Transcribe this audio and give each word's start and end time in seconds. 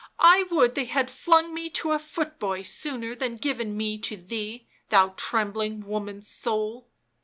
I 0.17 0.45
would 0.49 0.73
they 0.73 0.85
had 0.85 1.11
flung 1.11 1.53
me 1.53 1.69
to 1.69 1.91
a 1.91 1.99
foot 1.99 2.39
boy 2.39 2.63
sooner 2.63 3.13
than 3.13 3.37
given 3.37 3.77
me 3.77 3.99
to 3.99 4.17
thee— 4.17 4.65
thou 4.89 5.09
trembling 5.15 5.85
woman's 5.85 6.27
soul 6.27 6.89